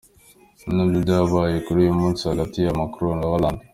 [0.63, 3.63] Ibi ni nabyo byabaye kuri uyu munsi hagati ya Macron na Hollande.